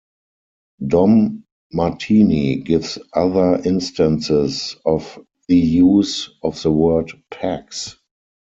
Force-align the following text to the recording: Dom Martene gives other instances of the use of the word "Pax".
Dom 0.83 1.43
Martene 1.71 2.63
gives 2.63 2.97
other 3.13 3.61
instances 3.63 4.75
of 4.83 5.19
the 5.47 5.55
use 5.59 6.31
of 6.41 6.59
the 6.63 6.71
word 6.71 7.11
"Pax". 7.29 7.97